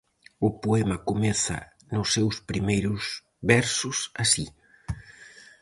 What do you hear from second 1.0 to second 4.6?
comeza nos seus primeiros versos así.